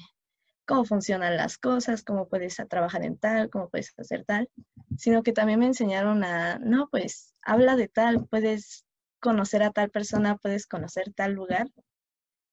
cómo 0.67 0.85
funcionan 0.85 1.37
las 1.37 1.57
cosas, 1.57 2.05
cómo 2.05 2.29
puedes 2.29 2.57
trabajar 2.69 3.05
en 3.05 3.17
tal, 3.17 3.49
cómo 3.49 3.71
puedes 3.71 3.93
hacer 3.99 4.25
tal, 4.25 4.51
sino 4.99 5.23
que 5.23 5.33
también 5.33 5.59
me 5.59 5.67
enseñaron 5.67 6.23
a, 6.23 6.59
no, 6.59 6.89
pues 6.91 7.35
habla 7.43 7.77
de 7.77 7.89
tal, 7.89 8.27
puedes 8.29 8.85
conocer 9.21 9.63
a 9.63 9.71
tal 9.71 9.91
persona, 9.91 10.37
puedes 10.37 10.67
conocer 10.67 11.13
tal 11.15 11.33
lugar, 11.33 11.67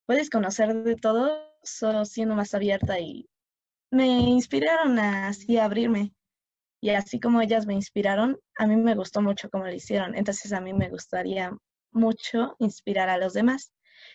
puedes 0.06 0.30
conocer 0.30 0.74
de 0.84 0.96
todo 0.96 1.38
solo 1.64 2.06
siendo 2.06 2.36
más 2.36 2.54
abierta 2.54 3.00
y 3.00 3.30
me 3.92 4.08
inspiraron 4.08 5.00
a 5.00 5.28
así 5.28 5.58
abrirme. 5.58 6.14
Y 6.81 6.91
así 6.91 7.19
como 7.19 7.41
ellas 7.41 7.65
me 7.65 7.74
inspiraron, 7.74 8.39
a 8.57 8.67
mí 8.67 8.75
me 8.75 8.96
gustó 8.96 9.22
mucho 9.22 9.50
cómo 9.50 9.65
lo 9.65 9.74
hicieron. 9.74 10.15
Entonces 10.15 10.53
a 10.53 10.62
mí 10.62 10.74
me 10.74 10.89
gustaría 10.89 11.51
mucho 11.91 12.55
inspirar 12.60 13.10
a 13.10 13.17
los 13.17 13.34
demás. 13.34 13.74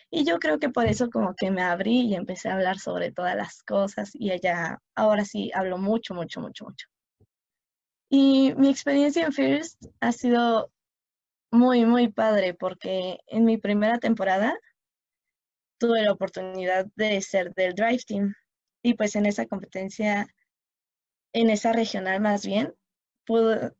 Y 0.09 0.25
yo 0.25 0.39
creo 0.39 0.59
que 0.59 0.69
por 0.69 0.85
eso 0.85 1.09
como 1.09 1.35
que 1.35 1.51
me 1.51 1.61
abrí 1.61 2.01
y 2.07 2.15
empecé 2.15 2.49
a 2.49 2.55
hablar 2.55 2.79
sobre 2.79 3.11
todas 3.11 3.35
las 3.35 3.63
cosas 3.63 4.11
y 4.13 4.31
ella 4.31 4.79
ahora 4.95 5.25
sí 5.25 5.51
hablo 5.53 5.77
mucho, 5.77 6.13
mucho, 6.13 6.39
mucho, 6.39 6.65
mucho. 6.65 6.87
Y 8.09 8.53
mi 8.57 8.69
experiencia 8.69 9.25
en 9.25 9.33
First 9.33 9.85
ha 9.99 10.11
sido 10.11 10.71
muy, 11.51 11.85
muy 11.85 12.09
padre 12.11 12.53
porque 12.53 13.19
en 13.27 13.45
mi 13.45 13.57
primera 13.57 13.97
temporada 13.97 14.55
tuve 15.79 16.03
la 16.03 16.11
oportunidad 16.11 16.85
de 16.95 17.21
ser 17.21 17.53
del 17.55 17.73
Drive 17.73 18.03
Team 18.07 18.33
y 18.83 18.93
pues 18.93 19.15
en 19.15 19.25
esa 19.25 19.45
competencia 19.47 20.27
en 21.33 21.49
esa 21.49 21.73
regional 21.73 22.21
más 22.21 22.45
bien, 22.45 22.73
pude, 23.25 23.71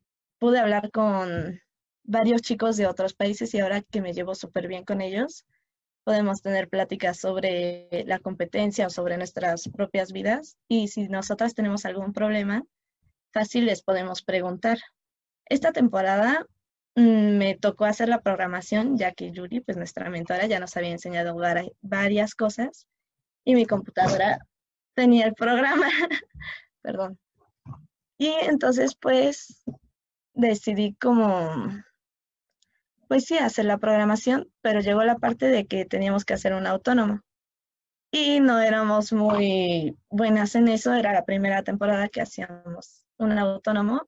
hablar 0.59 0.91
con 0.91 1.61
varios 2.03 2.41
chicos 2.41 2.75
de 2.75 2.87
otros 2.87 3.13
países 3.13 3.53
y 3.53 3.59
ahora 3.59 3.81
que 3.81 4.01
me 4.01 4.13
llevo 4.13 4.35
súper 4.35 4.67
bien 4.67 4.83
con 4.83 5.01
ellos, 5.01 5.45
podemos 6.03 6.41
tener 6.41 6.67
pláticas 6.67 7.19
sobre 7.19 7.87
la 8.05 8.19
competencia 8.19 8.87
o 8.87 8.89
sobre 8.89 9.17
nuestras 9.17 9.69
propias 9.69 10.11
vidas. 10.11 10.57
Y 10.67 10.89
si 10.89 11.07
nosotras 11.07 11.53
tenemos 11.53 11.85
algún 11.85 12.11
problema, 12.11 12.63
fácil 13.31 13.65
les 13.65 13.83
podemos 13.83 14.21
preguntar. 14.21 14.79
Esta 15.45 15.71
temporada 15.71 16.45
mm, 16.95 17.37
me 17.37 17.55
tocó 17.55 17.85
hacer 17.85 18.09
la 18.09 18.21
programación 18.21 18.97
ya 18.97 19.13
que 19.13 19.31
Yuri, 19.31 19.61
pues 19.61 19.77
nuestra 19.77 20.09
mentora, 20.09 20.45
ya 20.47 20.59
nos 20.59 20.75
había 20.75 20.91
enseñado 20.91 21.35
varias 21.81 22.35
cosas 22.35 22.87
y 23.45 23.55
mi 23.55 23.65
computadora 23.65 24.39
tenía 24.93 25.25
el 25.25 25.33
programa, 25.33 25.87
perdón, 26.81 27.17
y 28.23 28.27
entonces 28.45 28.95
pues 28.95 29.65
decidí 30.33 30.95
como, 30.95 31.67
pues 33.09 33.25
sí, 33.25 33.37
hacer 33.37 33.65
la 33.65 33.79
programación, 33.79 34.49
pero 34.61 34.79
llegó 34.79 35.03
la 35.03 35.17
parte 35.17 35.47
de 35.47 35.65
que 35.65 35.83
teníamos 35.83 36.23
que 36.23 36.33
hacer 36.33 36.53
un 36.53 36.65
autónomo. 36.65 37.19
Y 38.11 38.39
no 38.39 38.61
éramos 38.61 39.11
muy 39.11 39.97
buenas 40.09 40.55
en 40.55 40.69
eso, 40.69 40.93
era 40.93 41.11
la 41.11 41.25
primera 41.25 41.63
temporada 41.63 42.07
que 42.07 42.21
hacíamos 42.21 43.05
un 43.17 43.37
autónomo 43.37 44.07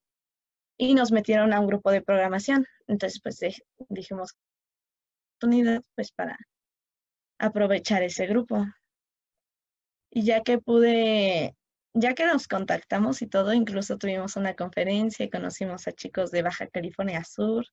y 0.78 0.96
nos 0.96 1.12
metieron 1.12 1.52
a 1.52 1.60
un 1.60 1.68
grupo 1.68 1.92
de 1.92 2.02
programación. 2.02 2.66
Entonces 2.88 3.20
pues 3.22 3.42
dijimos, 3.90 4.38
oportunidad 5.34 5.84
pues 5.96 6.14
para 6.14 6.38
aprovechar 7.38 8.02
ese 8.02 8.28
grupo. 8.28 8.66
Y 10.10 10.24
ya 10.24 10.42
que 10.42 10.58
pude 10.58 11.58
ya 11.96 12.14
que 12.14 12.26
nos 12.26 12.48
contactamos 12.48 13.22
y 13.22 13.28
todo, 13.28 13.54
incluso 13.54 13.98
tuvimos 13.98 14.36
una 14.36 14.54
conferencia 14.54 15.26
y 15.26 15.30
conocimos 15.30 15.88
a 15.88 15.94
chicos 15.94 16.30
de 16.30 16.42
Baja 16.42 16.68
California 16.68 17.24
Sur 17.24 17.66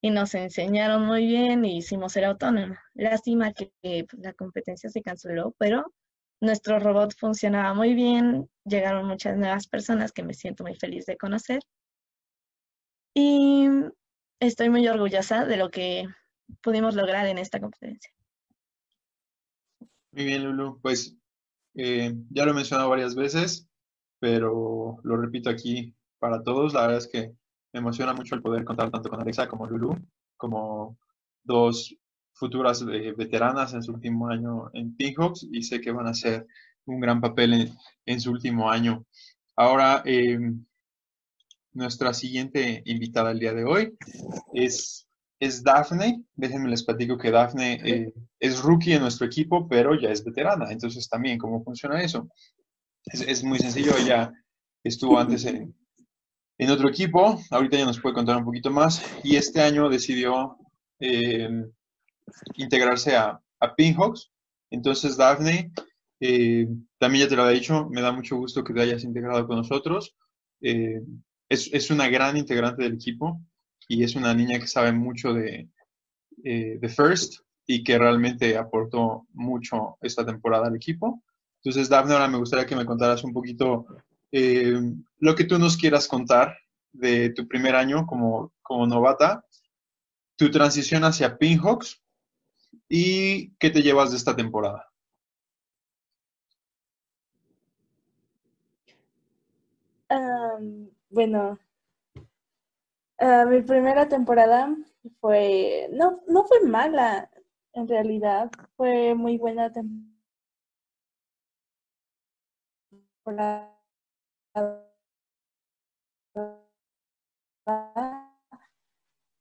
y 0.00 0.10
nos 0.10 0.34
enseñaron 0.34 1.04
muy 1.04 1.26
bien 1.26 1.64
y 1.64 1.78
hicimos 1.78 2.16
el 2.16 2.24
autónomo. 2.24 2.76
Lástima 2.94 3.52
que, 3.52 3.72
pues, 3.82 4.22
la 4.22 4.32
competencia 4.34 4.88
se 4.88 5.02
canceló, 5.02 5.54
pero 5.58 5.92
nuestro 6.40 6.78
robot 6.78 7.12
funcionaba 7.18 7.74
muy 7.74 7.92
bien, 7.94 8.48
llegaron 8.64 9.06
muchas 9.06 9.36
nuevas 9.36 9.66
personas 9.66 10.12
que 10.12 10.22
me 10.22 10.32
siento 10.32 10.62
muy 10.62 10.76
feliz 10.76 11.04
de 11.06 11.16
conocer 11.16 11.60
y 13.14 13.68
estoy 14.38 14.70
muy 14.70 14.86
orgullosa 14.86 15.44
de 15.44 15.56
lo 15.56 15.70
que 15.70 16.06
pudimos 16.62 16.94
lograr 16.94 17.26
en 17.26 17.38
esta 17.38 17.58
competencia. 17.58 18.12
Muy 20.12 20.24
bien, 20.24 20.44
Lulu. 20.44 20.80
Pues 20.80 21.19
eh, 21.74 22.14
ya 22.30 22.44
lo 22.44 22.52
he 22.52 22.54
mencionado 22.54 22.90
varias 22.90 23.14
veces, 23.14 23.68
pero 24.18 24.98
lo 25.02 25.16
repito 25.16 25.50
aquí 25.50 25.94
para 26.18 26.42
todos. 26.42 26.74
La 26.74 26.82
verdad 26.82 26.98
es 26.98 27.08
que 27.08 27.32
me 27.72 27.80
emociona 27.80 28.12
mucho 28.12 28.34
el 28.34 28.42
poder 28.42 28.64
contar 28.64 28.90
tanto 28.90 29.08
con 29.08 29.20
Alexa 29.20 29.48
como 29.48 29.66
Lulu, 29.66 29.96
como 30.36 30.98
dos 31.42 31.94
futuras 32.32 32.82
eh, 32.82 33.12
veteranas 33.16 33.74
en 33.74 33.82
su 33.82 33.92
último 33.92 34.28
año 34.28 34.70
en 34.72 34.96
Pinhawks 34.96 35.46
y 35.50 35.62
sé 35.62 35.80
que 35.80 35.92
van 35.92 36.06
a 36.06 36.10
hacer 36.10 36.46
un 36.86 37.00
gran 37.00 37.20
papel 37.20 37.52
en, 37.52 37.72
en 38.06 38.20
su 38.20 38.30
último 38.30 38.70
año. 38.70 39.04
Ahora, 39.56 40.02
eh, 40.06 40.38
nuestra 41.72 42.14
siguiente 42.14 42.82
invitada 42.86 43.30
el 43.30 43.38
día 43.38 43.52
de 43.52 43.64
hoy 43.64 43.96
es, 44.54 45.06
es 45.40 45.62
Daphne. 45.62 46.22
Déjenme 46.36 46.68
les 46.68 46.84
platico 46.84 47.18
que 47.18 47.30
Daphne 47.30 47.80
eh, 47.82 48.12
es 48.38 48.60
rookie 48.60 48.92
en 48.92 49.02
nuestro 49.02 49.26
equipo, 49.26 49.66
pero 49.66 49.98
ya 49.98 50.10
es 50.10 50.22
veterana. 50.22 50.70
Entonces, 50.70 51.08
también, 51.08 51.38
¿cómo 51.38 51.64
funciona 51.64 52.00
eso? 52.02 52.28
Es, 53.06 53.22
es 53.22 53.42
muy 53.42 53.58
sencillo. 53.58 53.96
Ella 53.96 54.30
estuvo 54.84 55.18
antes 55.18 55.46
en, 55.46 55.74
en, 56.58 56.70
otro 56.70 56.88
equipo. 56.88 57.40
Ahorita 57.50 57.78
ya 57.78 57.86
nos 57.86 58.00
puede 58.00 58.14
contar 58.14 58.36
un 58.36 58.44
poquito 58.44 58.70
más. 58.70 59.02
Y 59.24 59.36
este 59.36 59.62
año 59.62 59.88
decidió 59.88 60.58
eh, 61.00 61.48
integrarse 62.56 63.16
a, 63.16 63.40
a 63.60 63.74
Pinhawks. 63.74 64.30
Entonces, 64.70 65.16
Daphne, 65.16 65.72
eh, 66.20 66.68
también 66.98 67.24
ya 67.24 67.30
te 67.30 67.36
lo 67.36 67.42
había 67.42 67.58
dicho, 67.58 67.88
me 67.90 68.02
da 68.02 68.12
mucho 68.12 68.36
gusto 68.36 68.62
que 68.62 68.74
te 68.74 68.82
hayas 68.82 69.04
integrado 69.04 69.46
con 69.46 69.56
nosotros. 69.56 70.14
Eh, 70.60 71.00
es, 71.48 71.70
es, 71.72 71.90
una 71.90 72.08
gran 72.08 72.36
integrante 72.36 72.82
del 72.82 72.94
equipo 72.94 73.40
y 73.90 74.04
es 74.04 74.14
una 74.14 74.32
niña 74.32 74.60
que 74.60 74.68
sabe 74.68 74.92
mucho 74.92 75.34
de, 75.34 75.68
eh, 76.44 76.78
First 76.88 77.40
y 77.66 77.82
que 77.82 77.98
realmente 77.98 78.56
aportó 78.56 79.26
mucho 79.32 79.98
esta 80.00 80.24
temporada 80.24 80.68
al 80.68 80.76
equipo. 80.76 81.24
Entonces, 81.56 81.88
Daphne, 81.88 82.12
ahora 82.12 82.28
me 82.28 82.38
gustaría 82.38 82.66
que 82.66 82.76
me 82.76 82.86
contaras 82.86 83.24
un 83.24 83.32
poquito 83.32 83.86
eh, 84.30 84.80
lo 85.18 85.34
que 85.34 85.42
tú 85.42 85.58
nos 85.58 85.76
quieras 85.76 86.06
contar 86.06 86.56
de 86.92 87.30
tu 87.30 87.48
primer 87.48 87.74
año 87.74 88.06
como, 88.06 88.52
como 88.62 88.86
novata, 88.86 89.44
tu 90.36 90.52
transición 90.52 91.02
hacia 91.02 91.36
Pinhawks 91.36 92.00
y 92.88 93.50
qué 93.56 93.70
te 93.70 93.82
llevas 93.82 94.12
de 94.12 94.18
esta 94.18 94.36
temporada. 94.36 94.86
Bueno, 101.08 101.58
uh, 103.20 103.46
mi 103.48 103.62
primera 103.62 104.08
temporada 104.08 104.74
fue, 105.20 105.88
no, 105.92 106.22
no 106.26 106.44
fue 106.44 106.60
mala, 106.62 107.30
en 107.72 107.88
realidad, 107.88 108.50
fue 108.76 109.14
muy 109.14 109.38
buena 109.38 109.70
temporada. 109.72 110.06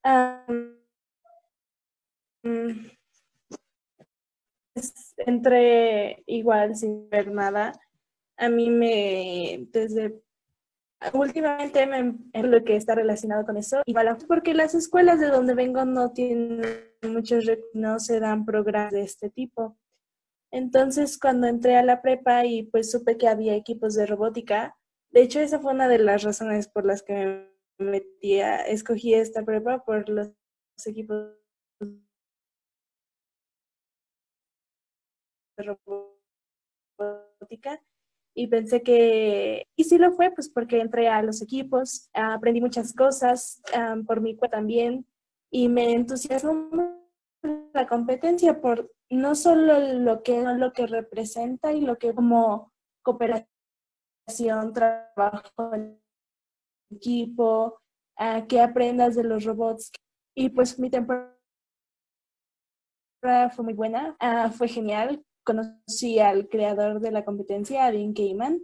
Um, 0.06 0.80
entré 5.18 6.24
igual 6.28 6.76
sin 6.76 7.10
ver 7.10 7.32
nada. 7.32 7.74
A 8.38 8.50
mí 8.50 8.70
me, 8.70 9.68
desde 9.72 10.22
últimamente 11.13 11.86
me, 11.86 12.15
lo 12.44 12.63
que 12.63 12.75
está 12.75 12.96
relacionado 12.96 13.46
con 13.46 13.58
eso, 13.58 13.82
igual 13.86 14.18
porque 14.27 14.53
las 14.53 14.75
escuelas 14.75 15.20
de 15.20 15.27
donde 15.27 15.53
vengo 15.53 15.86
no 15.86 16.12
tienen 16.12 16.62
muchos, 17.01 17.46
no 17.74 18.00
se 18.00 18.20
dan 18.20 18.46
programas 18.46 18.91
de 18.91 19.01
este 19.01 19.29
tipo. 19.29 19.77
Entonces, 20.51 21.20
cuando 21.20 21.48
entré 21.48 21.77
a 21.77 21.84
la 21.84 22.01
prepa 22.01 22.46
y 22.46 22.63
pues 22.63 22.91
supe 22.91 23.18
que 23.18 23.27
había 23.27 23.56
equipos 23.56 23.96
de 23.96 24.06
robótica, 24.06 24.75
de 25.12 25.22
hecho, 25.22 25.39
esa 25.39 25.60
fue 25.60 25.74
una 25.74 25.88
de 25.88 26.00
las 26.00 26.24
razones 26.24 26.68
por 26.68 26.86
las 26.86 27.03
que 27.03 27.50
me 27.79 27.91
metí 27.91 28.39
escogí 28.67 29.13
esta 29.13 29.43
prepa 29.43 29.84
por 29.84 30.08
los 30.10 30.32
equipos 30.86 31.36
de 35.58 35.63
robótica 35.63 36.19
y 38.39 38.47
pensé 38.47 38.82
que, 38.82 39.67
y 39.75 39.84
sí 39.84 39.97
lo 39.97 40.13
fue, 40.13 40.32
pues 40.32 40.47
porque 40.47 40.80
entré 40.80 41.10
a 41.10 41.21
los 41.21 41.41
equipos, 41.41 42.10
aprendí 42.13 42.62
muchas 42.62 42.93
cosas 42.93 43.62
um, 43.75 44.06
por 44.06 44.21
mi 44.21 44.38
cuenta 44.38 44.56
también 44.56 45.06
y 45.52 45.67
me 45.67 45.91
entusiasmó 45.91 47.04
la 47.73 47.86
competencia 47.86 48.62
por 48.62 48.89
no 49.10 49.36
solo 49.36 49.78
lo 49.80 50.23
que, 50.23 50.41
lo 50.41 50.71
que 50.71 50.88
representa 50.88 51.73
y 51.73 51.82
lo 51.82 51.97
que 51.97 52.15
como 52.15 52.71
cooperación, 53.02 54.71
trabajo 54.73 55.73
equipo, 56.89 57.82
uh, 58.21 58.47
que 58.47 58.62
aprendas 58.62 59.15
de 59.15 59.25
los 59.25 59.43
robots. 59.43 59.91
Y 60.34 60.47
pues 60.47 60.80
mi 60.80 60.89
temporada 60.89 61.36
fue 63.54 63.65
muy 63.65 63.73
buena, 63.73 64.15
uh, 64.21 64.49
fue 64.49 64.69
genial 64.69 65.25
conocí 65.50 66.20
al 66.20 66.48
creador 66.48 67.00
de 67.00 67.12
la 67.12 67.26
competencia, 67.26 67.86
a 67.86 67.92
Dean 67.92 68.14
Cayman, 68.14 68.62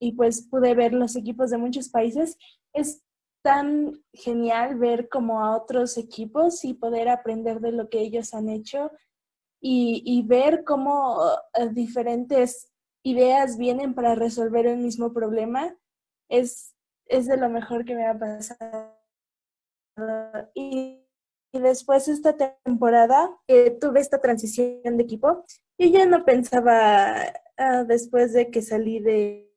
y 0.00 0.12
pues 0.12 0.48
pude 0.50 0.74
ver 0.74 0.92
los 0.92 1.14
equipos 1.14 1.50
de 1.50 1.58
muchos 1.58 1.88
países. 1.88 2.36
Es 2.72 3.04
tan 3.42 4.02
genial 4.12 4.76
ver 4.76 5.08
como 5.08 5.40
a 5.40 5.56
otros 5.56 5.96
equipos 5.96 6.64
y 6.64 6.74
poder 6.74 7.08
aprender 7.08 7.60
de 7.60 7.70
lo 7.70 7.88
que 7.88 8.00
ellos 8.00 8.34
han 8.34 8.48
hecho 8.48 8.90
y, 9.60 10.02
y 10.04 10.22
ver 10.26 10.64
cómo 10.64 11.18
uh, 11.18 11.68
diferentes 11.72 12.72
ideas 13.04 13.56
vienen 13.56 13.94
para 13.94 14.16
resolver 14.16 14.66
el 14.66 14.78
mismo 14.78 15.12
problema. 15.12 15.76
Es, 16.28 16.74
es 17.06 17.26
de 17.26 17.36
lo 17.36 17.48
mejor 17.48 17.84
que 17.84 17.94
me 17.94 18.06
ha 18.06 18.18
pasado. 18.18 18.98
Y 20.54 21.05
y 21.56 21.60
después 21.60 22.06
esta 22.08 22.36
temporada 22.36 23.30
eh, 23.48 23.70
tuve 23.70 24.00
esta 24.00 24.20
transición 24.20 24.96
de 24.96 25.02
equipo 25.02 25.44
y 25.78 25.90
ya 25.90 26.04
no 26.04 26.24
pensaba, 26.24 27.32
ah, 27.56 27.84
después 27.84 28.34
de 28.34 28.50
que 28.50 28.60
salí 28.60 29.00
de 29.00 29.50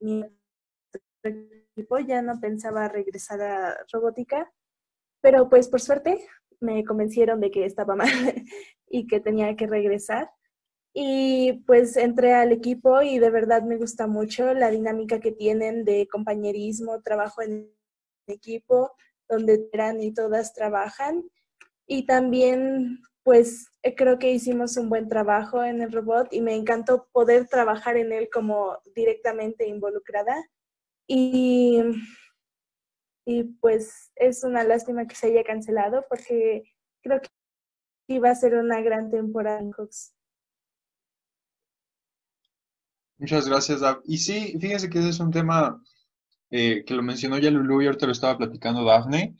mi 0.00 0.24
equipo, 1.22 1.98
ya 2.00 2.20
no 2.22 2.40
pensaba 2.40 2.88
regresar 2.88 3.40
a 3.40 3.76
robótica, 3.92 4.52
pero 5.20 5.48
pues 5.48 5.68
por 5.68 5.80
suerte 5.80 6.26
me 6.60 6.84
convencieron 6.84 7.40
de 7.40 7.50
que 7.52 7.64
estaba 7.64 7.94
mal 7.94 8.08
y 8.88 9.06
que 9.06 9.20
tenía 9.20 9.54
que 9.54 9.66
regresar. 9.66 10.30
Y 10.94 11.62
pues 11.66 11.96
entré 11.96 12.34
al 12.34 12.50
equipo 12.50 13.02
y 13.02 13.20
de 13.20 13.30
verdad 13.30 13.62
me 13.62 13.76
gusta 13.76 14.08
mucho 14.08 14.52
la 14.54 14.70
dinámica 14.70 15.20
que 15.20 15.30
tienen 15.30 15.84
de 15.84 16.08
compañerismo, 16.08 17.02
trabajo 17.02 17.42
en 17.42 17.70
equipo, 18.26 18.92
donde 19.28 19.68
eran 19.72 20.00
y 20.02 20.12
todas 20.12 20.52
trabajan. 20.54 21.24
Y 21.86 22.06
también, 22.06 23.00
pues, 23.22 23.68
eh, 23.82 23.94
creo 23.94 24.18
que 24.18 24.32
hicimos 24.32 24.76
un 24.76 24.88
buen 24.88 25.08
trabajo 25.08 25.64
en 25.64 25.82
el 25.82 25.92
robot 25.92 26.28
y 26.32 26.40
me 26.40 26.54
encantó 26.54 27.08
poder 27.12 27.46
trabajar 27.46 27.96
en 27.96 28.12
él 28.12 28.28
como 28.32 28.78
directamente 28.94 29.66
involucrada. 29.66 30.34
Y, 31.06 31.82
y 33.24 33.44
pues 33.44 34.12
es 34.16 34.44
una 34.44 34.64
lástima 34.64 35.06
que 35.06 35.14
se 35.14 35.28
haya 35.28 35.44
cancelado 35.44 36.04
porque 36.08 36.64
creo 37.02 37.20
que 37.20 37.28
iba 38.08 38.30
a 38.30 38.34
ser 38.34 38.54
una 38.54 38.80
gran 38.80 39.10
temporada 39.10 39.60
en 39.60 39.70
Cox. 39.70 40.14
Muchas 43.18 43.48
gracias, 43.48 43.80
Dab. 43.80 44.00
Y 44.04 44.18
sí, 44.18 44.56
fíjense 44.60 44.88
que 44.88 45.00
ese 45.00 45.10
es 45.10 45.20
un 45.20 45.32
tema 45.32 45.82
eh, 46.50 46.84
que 46.86 46.94
lo 46.94 47.02
mencionó 47.02 47.38
ya 47.38 47.50
Lulu 47.50 47.82
y 47.82 47.86
ahorita 47.86 48.06
lo 48.06 48.12
estaba 48.12 48.38
platicando 48.38 48.84
Daphne, 48.84 49.36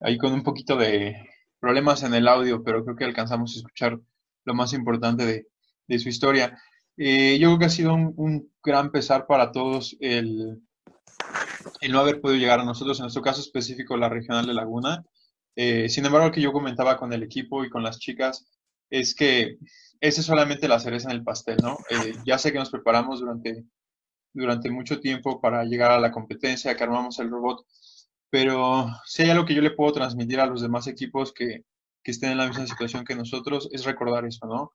ahí 0.00 0.18
con 0.18 0.32
un 0.32 0.42
poquito 0.42 0.76
de 0.76 1.16
problemas 1.60 2.02
en 2.02 2.14
el 2.14 2.26
audio, 2.28 2.62
pero 2.62 2.84
creo 2.84 2.96
que 2.96 3.04
alcanzamos 3.04 3.54
a 3.54 3.58
escuchar 3.58 3.98
lo 4.44 4.54
más 4.54 4.72
importante 4.72 5.24
de, 5.24 5.46
de 5.86 5.98
su 5.98 6.08
historia. 6.08 6.58
Eh, 6.96 7.38
yo 7.38 7.48
creo 7.48 7.58
que 7.58 7.64
ha 7.66 7.70
sido 7.70 7.94
un, 7.94 8.12
un 8.16 8.52
gran 8.62 8.90
pesar 8.90 9.26
para 9.26 9.52
todos 9.52 9.96
el, 10.00 10.60
el, 11.80 11.92
no 11.92 12.00
haber 12.00 12.20
podido 12.20 12.38
llegar 12.38 12.60
a 12.60 12.64
nosotros, 12.64 12.98
en 12.98 13.04
nuestro 13.04 13.22
caso 13.22 13.40
específico 13.40 13.96
la 13.96 14.08
regional 14.08 14.46
de 14.46 14.54
Laguna. 14.54 15.04
Eh, 15.54 15.88
sin 15.88 16.04
embargo, 16.04 16.26
lo 16.26 16.32
que 16.32 16.40
yo 16.40 16.52
comentaba 16.52 16.96
con 16.96 17.12
el 17.12 17.22
equipo 17.22 17.64
y 17.64 17.70
con 17.70 17.82
las 17.82 17.98
chicas 17.98 18.46
es 18.90 19.14
que 19.14 19.58
ese 20.00 20.20
es 20.20 20.26
solamente 20.26 20.68
la 20.68 20.80
cereza 20.80 21.10
en 21.10 21.16
el 21.16 21.24
pastel, 21.24 21.58
¿no? 21.62 21.78
Eh, 21.90 22.14
ya 22.26 22.38
sé 22.38 22.52
que 22.52 22.58
nos 22.58 22.70
preparamos 22.70 23.20
durante 23.20 23.64
durante 24.32 24.70
mucho 24.70 25.00
tiempo 25.00 25.40
para 25.40 25.64
llegar 25.64 25.90
a 25.92 26.00
la 26.00 26.12
competencia, 26.12 26.76
que 26.76 26.84
armamos 26.84 27.18
el 27.18 27.30
robot, 27.30 27.66
pero 28.30 28.88
si 29.04 29.22
hay 29.22 29.30
algo 29.30 29.44
que 29.44 29.54
yo 29.54 29.62
le 29.62 29.72
puedo 29.72 29.92
transmitir 29.92 30.40
a 30.40 30.46
los 30.46 30.62
demás 30.62 30.86
equipos 30.86 31.32
que, 31.32 31.64
que 32.02 32.10
estén 32.10 32.32
en 32.32 32.38
la 32.38 32.48
misma 32.48 32.66
situación 32.66 33.04
que 33.04 33.14
nosotros, 33.14 33.68
es 33.72 33.84
recordar 33.84 34.24
eso, 34.24 34.46
¿no? 34.46 34.72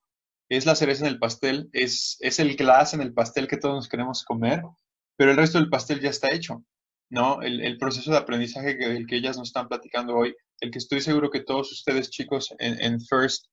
Es 0.49 0.65
la 0.65 0.75
cereza 0.75 1.05
en 1.05 1.13
el 1.13 1.19
pastel, 1.19 1.69
es, 1.73 2.17
es 2.21 2.39
el 2.39 2.55
glass 2.55 2.93
en 2.93 3.01
el 3.01 3.13
pastel 3.13 3.47
que 3.47 3.57
todos 3.57 3.75
nos 3.75 3.89
queremos 3.89 4.23
comer, 4.23 4.61
pero 5.17 5.31
el 5.31 5.37
resto 5.37 5.57
del 5.57 5.69
pastel 5.69 5.99
ya 5.99 6.09
está 6.09 6.31
hecho, 6.31 6.63
¿no? 7.09 7.41
El, 7.41 7.77
proceso 7.77 8.11
de 8.11 8.17
aprendizaje 8.17 8.77
que, 8.77 9.05
que 9.05 9.15
ellas 9.15 9.37
nos 9.37 9.49
están 9.49 9.67
platicando 9.67 10.15
hoy, 10.15 10.35
el 10.59 10.71
que 10.71 10.77
estoy 10.77 11.01
seguro 11.01 11.31
que 11.31 11.41
todos 11.41 11.71
ustedes 11.71 12.09
chicos 12.11 12.53
en, 12.59 12.79
en 12.79 13.01
First, 13.01 13.47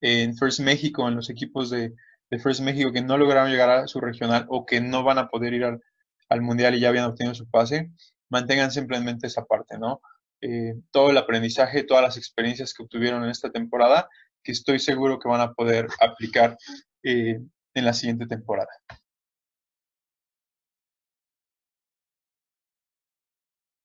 en 0.00 0.36
First 0.36 0.60
México, 0.60 1.08
en 1.08 1.16
los 1.16 1.30
equipos 1.30 1.70
de, 1.70 1.92
de 2.30 2.38
First 2.38 2.60
México 2.60 2.92
que 2.92 3.02
no 3.02 3.16
lograron 3.16 3.50
llegar 3.50 3.70
a 3.70 3.86
su 3.86 4.00
regional 4.00 4.46
o 4.48 4.66
que 4.66 4.80
no 4.80 5.02
van 5.02 5.18
a 5.18 5.28
poder 5.28 5.54
ir 5.54 5.64
al, 5.64 5.80
al, 6.28 6.42
Mundial 6.42 6.74
y 6.74 6.80
ya 6.80 6.88
habían 6.88 7.06
obtenido 7.06 7.34
su 7.34 7.48
pase, 7.48 7.90
mantengan 8.28 8.70
simplemente 8.70 9.26
esa 9.26 9.44
parte, 9.44 9.78
¿no? 9.78 10.00
Eh, 10.40 10.74
todo 10.92 11.10
el 11.10 11.18
aprendizaje, 11.18 11.82
todas 11.82 12.02
las 12.02 12.16
experiencias 12.16 12.72
que 12.72 12.82
obtuvieron 12.82 13.24
en 13.24 13.30
esta 13.30 13.50
temporada, 13.50 14.08
que 14.42 14.52
estoy 14.52 14.78
seguro 14.78 15.18
que 15.18 15.28
van 15.28 15.40
a 15.40 15.52
poder 15.52 15.88
aplicar 16.00 16.56
eh, 17.02 17.40
en 17.74 17.84
la 17.84 17.92
siguiente 17.92 18.26
temporada. 18.26 18.70